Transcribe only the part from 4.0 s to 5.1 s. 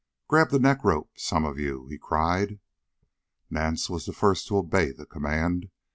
the first to obey the